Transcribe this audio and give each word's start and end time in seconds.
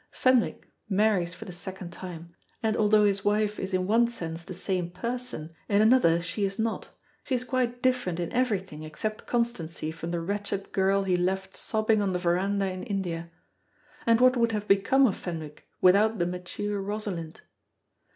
Fenwick 0.09 0.67
marries 0.89 1.35
for 1.35 1.45
the 1.45 1.53
second 1.53 1.91
time, 1.91 2.33
and 2.63 2.75
although 2.75 3.05
his 3.05 3.23
wife 3.23 3.59
is 3.59 3.71
in 3.71 3.85
one 3.85 4.07
sense 4.07 4.41
the 4.41 4.53
same 4.55 4.89
person, 4.89 5.53
in 5.69 5.79
another 5.79 6.19
she 6.23 6.43
is 6.43 6.57
not; 6.57 6.87
she 7.23 7.35
is 7.35 7.43
quite 7.43 7.83
different 7.83 8.19
in 8.19 8.33
everything 8.33 8.81
except 8.81 9.27
constancy 9.27 9.91
from 9.91 10.09
the 10.09 10.19
wretched 10.19 10.71
girl 10.71 11.03
he 11.03 11.15
left 11.15 11.55
sobbing 11.55 12.01
on 12.01 12.13
the 12.13 12.17
verandah 12.17 12.71
in 12.71 12.81
India. 12.81 13.29
And 14.07 14.19
what 14.19 14.35
would 14.35 14.53
have 14.53 14.67
become 14.67 15.05
of 15.05 15.15
Fenwick 15.15 15.67
without 15.81 16.17
the 16.17 16.25
mature 16.25 16.81
Rosalind? 16.81 17.41